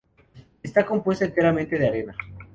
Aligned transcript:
Está 0.63 0.83
compuesta 0.83 1.25
enteramente 1.25 1.77
de 1.77 1.87
arena. 1.87 2.15